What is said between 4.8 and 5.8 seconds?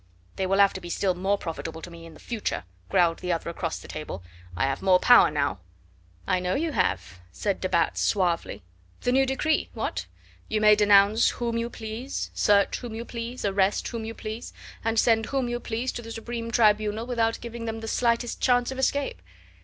more power now."